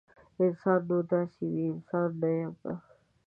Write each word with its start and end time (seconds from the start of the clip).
انسان 0.43 0.79
نو 0.89 0.97
داسې 1.11 1.43
وي؟ 1.53 1.63
انسان 1.73 2.07
نه 2.21 2.29
یمه 2.39 2.73